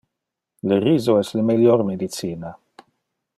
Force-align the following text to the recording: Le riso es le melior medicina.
Le 0.71 0.79
riso 0.85 1.13
es 1.25 1.29
le 1.41 1.43
melior 1.51 1.85
medicina. 1.91 2.55